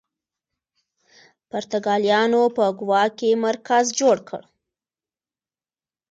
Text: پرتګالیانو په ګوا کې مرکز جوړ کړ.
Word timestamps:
پرتګالیانو 1.49 2.43
په 2.55 2.63
ګوا 2.79 3.03
کې 3.17 3.29
مرکز 3.45 3.85
جوړ 3.99 4.17
کړ. 4.29 4.41